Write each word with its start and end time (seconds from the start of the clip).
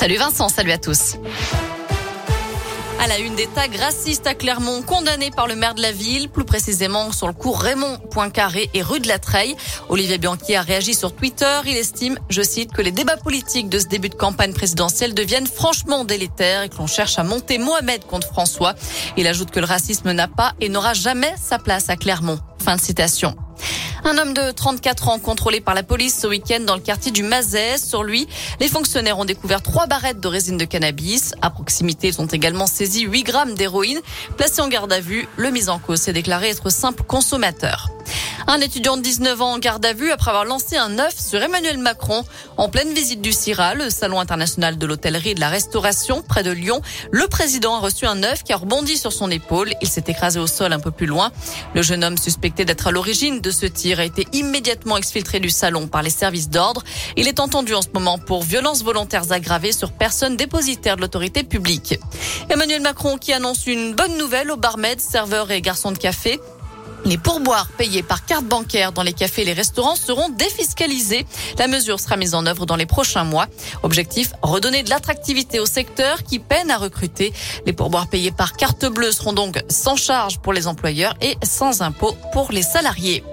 Salut 0.00 0.16
Vincent, 0.16 0.48
salut 0.48 0.70
à 0.70 0.78
tous. 0.78 1.16
À 3.00 3.08
la 3.08 3.18
une 3.18 3.34
des 3.34 3.48
tags 3.48 3.66
racistes 3.80 4.28
à 4.28 4.34
Clermont, 4.34 4.82
condamnés 4.82 5.32
par 5.32 5.48
le 5.48 5.56
maire 5.56 5.74
de 5.74 5.82
la 5.82 5.90
ville, 5.90 6.28
plus 6.28 6.44
précisément 6.44 7.10
sur 7.10 7.26
le 7.26 7.32
cours 7.32 7.60
Raymond 7.60 7.98
Poincaré 8.12 8.70
et 8.74 8.82
rue 8.82 9.00
de 9.00 9.08
la 9.08 9.18
Treille. 9.18 9.56
Olivier 9.88 10.18
Bianchi 10.18 10.54
a 10.54 10.62
réagi 10.62 10.94
sur 10.94 11.16
Twitter. 11.16 11.60
Il 11.66 11.76
estime, 11.76 12.16
je 12.28 12.42
cite, 12.42 12.72
que 12.72 12.80
les 12.80 12.92
débats 12.92 13.16
politiques 13.16 13.68
de 13.68 13.80
ce 13.80 13.86
début 13.86 14.08
de 14.08 14.14
campagne 14.14 14.52
présidentielle 14.52 15.14
deviennent 15.14 15.48
franchement 15.48 16.04
délétères 16.04 16.62
et 16.62 16.68
que 16.68 16.76
l'on 16.76 16.86
cherche 16.86 17.18
à 17.18 17.24
monter 17.24 17.58
Mohamed 17.58 18.04
contre 18.04 18.28
François. 18.28 18.74
Il 19.16 19.26
ajoute 19.26 19.50
que 19.50 19.58
le 19.58 19.66
racisme 19.66 20.12
n'a 20.12 20.28
pas 20.28 20.52
et 20.60 20.68
n'aura 20.68 20.94
jamais 20.94 21.34
sa 21.42 21.58
place 21.58 21.90
à 21.90 21.96
Clermont. 21.96 22.38
Fin 22.64 22.76
de 22.76 22.80
citation. 22.80 23.34
Un 24.08 24.16
homme 24.16 24.32
de 24.32 24.52
34 24.52 25.10
ans 25.10 25.18
contrôlé 25.18 25.60
par 25.60 25.74
la 25.74 25.82
police 25.82 26.18
ce 26.18 26.26
week-end 26.26 26.60
dans 26.60 26.76
le 26.76 26.80
quartier 26.80 27.12
du 27.12 27.22
Mazet. 27.22 27.76
Sur 27.76 28.02
lui, 28.02 28.26
les 28.58 28.66
fonctionnaires 28.66 29.18
ont 29.18 29.26
découvert 29.26 29.60
trois 29.60 29.86
barrettes 29.86 30.18
de 30.18 30.28
résine 30.28 30.56
de 30.56 30.64
cannabis. 30.64 31.34
À 31.42 31.50
proximité, 31.50 32.08
ils 32.08 32.18
ont 32.18 32.26
également 32.26 32.66
saisi 32.66 33.02
8 33.02 33.22
grammes 33.24 33.54
d'héroïne. 33.54 34.00
Placé 34.38 34.62
en 34.62 34.68
garde 34.68 34.94
à 34.94 35.00
vue, 35.00 35.28
le 35.36 35.50
mis 35.50 35.68
en 35.68 35.78
cause 35.78 36.00
s'est 36.00 36.14
déclaré 36.14 36.48
être 36.48 36.70
simple 36.70 37.02
consommateur. 37.02 37.90
Un 38.50 38.62
étudiant 38.62 38.96
de 38.96 39.02
19 39.02 39.42
ans 39.42 39.52
en 39.52 39.58
garde 39.58 39.84
à 39.84 39.92
vue 39.92 40.10
après 40.10 40.30
avoir 40.30 40.46
lancé 40.46 40.78
un 40.78 40.98
œuf 40.98 41.14
sur 41.20 41.42
Emmanuel 41.42 41.76
Macron 41.76 42.24
en 42.56 42.70
pleine 42.70 42.94
visite 42.94 43.20
du 43.20 43.30
CIRA, 43.30 43.74
le 43.74 43.90
salon 43.90 44.20
international 44.20 44.78
de 44.78 44.86
l'hôtellerie 44.86 45.32
et 45.32 45.34
de 45.34 45.40
la 45.40 45.50
restauration 45.50 46.22
près 46.22 46.42
de 46.42 46.50
Lyon. 46.50 46.80
Le 47.10 47.26
président 47.26 47.76
a 47.76 47.80
reçu 47.80 48.06
un 48.06 48.22
œuf 48.22 48.44
qui 48.44 48.54
a 48.54 48.56
rebondi 48.56 48.96
sur 48.96 49.12
son 49.12 49.30
épaule. 49.30 49.74
Il 49.82 49.88
s'est 49.88 50.04
écrasé 50.06 50.40
au 50.40 50.46
sol 50.46 50.72
un 50.72 50.80
peu 50.80 50.90
plus 50.90 51.04
loin. 51.04 51.30
Le 51.74 51.82
jeune 51.82 52.02
homme 52.02 52.16
suspecté 52.16 52.64
d'être 52.64 52.86
à 52.86 52.90
l'origine 52.90 53.42
de 53.42 53.50
ce 53.50 53.66
tir 53.66 54.00
a 54.00 54.04
été 54.06 54.26
immédiatement 54.32 54.96
exfiltré 54.96 55.40
du 55.40 55.50
salon 55.50 55.86
par 55.86 56.02
les 56.02 56.08
services 56.08 56.48
d'ordre. 56.48 56.82
Il 57.18 57.28
est 57.28 57.40
entendu 57.40 57.74
en 57.74 57.82
ce 57.82 57.88
moment 57.92 58.16
pour 58.16 58.44
violences 58.44 58.82
volontaires 58.82 59.30
aggravées 59.30 59.72
sur 59.72 59.92
personne 59.92 60.36
dépositaire 60.36 60.96
de 60.96 61.02
l'autorité 61.02 61.44
publique. 61.44 62.00
Emmanuel 62.48 62.80
Macron 62.80 63.18
qui 63.18 63.34
annonce 63.34 63.66
une 63.66 63.94
bonne 63.94 64.16
nouvelle 64.16 64.50
aux 64.50 64.56
barmaids, 64.56 64.96
serveurs 65.00 65.50
et 65.50 65.60
garçons 65.60 65.92
de 65.92 65.98
café. 65.98 66.40
Les 67.08 67.16
pourboires 67.16 67.68
payés 67.68 68.02
par 68.02 68.26
carte 68.26 68.44
bancaire 68.44 68.92
dans 68.92 69.02
les 69.02 69.14
cafés 69.14 69.40
et 69.40 69.44
les 69.46 69.54
restaurants 69.54 69.96
seront 69.96 70.28
défiscalisés. 70.28 71.24
La 71.58 71.66
mesure 71.66 71.98
sera 72.00 72.18
mise 72.18 72.34
en 72.34 72.44
œuvre 72.44 72.66
dans 72.66 72.76
les 72.76 72.84
prochains 72.84 73.24
mois. 73.24 73.46
Objectif, 73.82 74.34
redonner 74.42 74.82
de 74.82 74.90
l'attractivité 74.90 75.58
au 75.58 75.64
secteur 75.64 76.22
qui 76.22 76.38
peine 76.38 76.70
à 76.70 76.76
recruter. 76.76 77.32
Les 77.64 77.72
pourboires 77.72 78.08
payés 78.08 78.30
par 78.30 78.52
carte 78.52 78.84
bleue 78.84 79.10
seront 79.10 79.32
donc 79.32 79.58
sans 79.70 79.96
charge 79.96 80.38
pour 80.40 80.52
les 80.52 80.66
employeurs 80.66 81.14
et 81.22 81.38
sans 81.42 81.80
impôt 81.80 82.14
pour 82.34 82.52
les 82.52 82.60
salariés. 82.60 83.24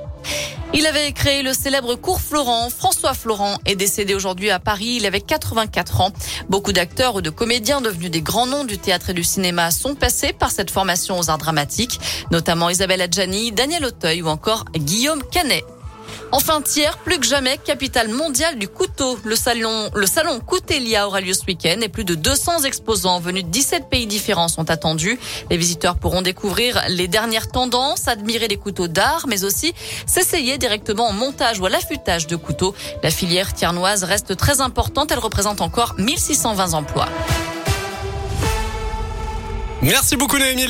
Il 0.78 0.86
avait 0.88 1.14
créé 1.14 1.42
le 1.42 1.54
célèbre 1.54 1.96
cours 1.96 2.20
Florent. 2.20 2.70
François 2.70 3.14
Florent 3.14 3.60
est 3.66 3.78
décédé 3.78 4.14
aujourd'hui 4.14 4.50
à 4.50 4.60
Paris. 4.60 4.98
Il 5.00 5.06
avait 5.06 5.22
84 5.22 6.02
ans. 6.02 6.12
Beaucoup 6.50 6.74
d'acteurs 6.74 7.16
ou 7.16 7.22
de 7.22 7.30
comédiens 7.30 7.80
devenus 7.80 8.12
des 8.12 8.22
grands 8.22 8.46
noms 8.46 8.66
du 8.66 8.78
théâtre 8.78 9.12
et 9.12 9.14
du 9.14 9.24
cinéma 9.24 9.72
sont 9.72 9.96
passés 9.96 10.34
par 10.34 10.52
cette 10.52 10.70
formation 10.70 11.18
aux 11.18 11.30
arts 11.30 11.38
dramatiques, 11.38 12.02
notamment 12.30 12.70
Isabelle 12.70 13.02
Adjani, 13.02 13.54
Daniel 13.54 13.86
Auteuil 13.86 14.22
ou 14.22 14.28
encore 14.28 14.66
Guillaume 14.76 15.24
Canet. 15.32 15.64
Enfin, 16.38 16.62
tiers, 16.62 16.98
plus 16.98 17.18
que 17.18 17.26
jamais, 17.26 17.58
capitale 17.58 18.10
mondiale 18.10 18.60
du 18.60 18.68
couteau. 18.68 19.18
Le 19.24 19.38
salon, 19.38 19.90
le 19.96 20.06
salon 20.06 20.42
Coutelia 20.42 21.08
aura 21.08 21.22
lieu 21.22 21.34
ce 21.34 21.46
week-end 21.46 21.80
et 21.82 21.88
plus 21.88 22.04
de 22.04 22.14
200 22.14 22.64
exposants 22.64 23.22
venus 23.22 23.46
de 23.46 23.50
17 23.50 23.88
pays 23.90 24.06
différents 24.06 24.50
sont 24.50 24.70
attendus. 24.70 25.18
Les 25.50 25.56
visiteurs 25.56 25.96
pourront 25.96 26.22
découvrir 26.22 26.84
les 26.90 27.08
dernières 27.08 27.48
tendances, 27.48 28.10
admirer 28.10 28.50
les 28.50 28.58
couteaux 28.58 28.90
d'art, 28.90 29.28
mais 29.30 29.46
aussi 29.46 29.74
s'essayer 30.06 30.58
directement 30.58 31.08
en 31.08 31.14
montage 31.14 31.62
ou 31.62 31.68
à 31.68 31.70
l'affûtage 31.70 32.28
de 32.28 32.36
couteaux. 32.36 32.76
La 33.02 33.12
filière 33.12 33.54
tiernoise 33.54 34.04
reste 34.04 34.36
très 34.36 34.60
importante. 34.60 35.14
Elle 35.14 35.20
représente 35.20 35.62
encore 35.62 35.96
1620 35.98 36.74
emplois. 36.74 37.08
Merci 39.82 40.18
beaucoup, 40.18 40.38
Noémie. 40.38 40.64